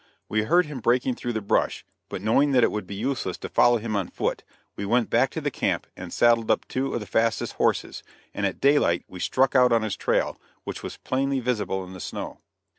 [0.27, 3.49] We heard him breaking through the brush, but knowing that it would be useless to
[3.49, 4.43] follow him on foot,
[4.75, 8.01] we went back to the camp and saddled up two of the fastest horses,
[8.33, 11.99] and at daylight we struck out on his trail, which was plainly visible in the
[11.99, 12.39] snow.